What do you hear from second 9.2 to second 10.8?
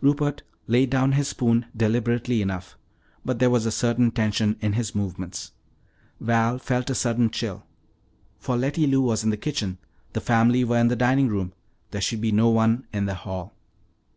in the kitchen, the family were